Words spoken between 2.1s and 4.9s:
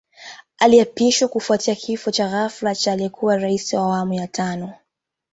cha ghafla cha aliyekuwa Rais wa Awamu ya Tano